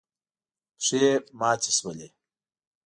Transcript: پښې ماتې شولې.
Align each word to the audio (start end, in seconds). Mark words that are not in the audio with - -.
پښې 0.83 1.05
ماتې 1.39 1.71
شولې. 1.77 2.07